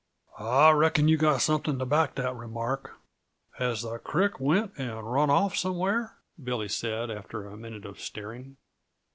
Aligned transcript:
"I 0.39 0.71
reckon 0.71 1.07
you've 1.07 1.21
got 1.21 1.41
something 1.43 1.77
to 1.77 1.85
back 1.85 2.15
that 2.15 2.33
remark. 2.35 2.95
Has 3.59 3.83
the 3.83 3.99
creek 3.99 4.39
went 4.39 4.71
and 4.75 5.03
run 5.13 5.29
off 5.29 5.55
somewhere?" 5.55 6.17
Billy 6.43 6.69
said, 6.69 7.11
after 7.11 7.45
a 7.45 7.55
minute 7.55 7.85
of 7.85 7.99
staring. 8.01 8.57